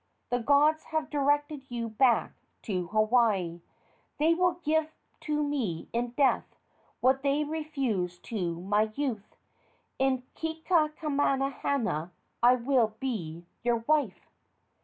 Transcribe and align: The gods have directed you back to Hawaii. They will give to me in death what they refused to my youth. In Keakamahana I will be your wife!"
The 0.31 0.39
gods 0.39 0.85
have 0.85 1.11
directed 1.11 1.61
you 1.69 1.89
back 1.89 2.33
to 2.63 2.87
Hawaii. 2.87 3.61
They 4.17 4.33
will 4.33 4.53
give 4.63 4.87
to 5.19 5.43
me 5.43 5.89
in 5.93 6.13
death 6.17 6.55
what 7.01 7.21
they 7.21 7.43
refused 7.43 8.23
to 8.23 8.59
my 8.61 8.91
youth. 8.95 9.35
In 9.99 10.23
Keakamahana 10.33 12.09
I 12.41 12.55
will 12.55 12.95
be 12.99 13.45
your 13.63 13.83
wife!" 13.85 14.25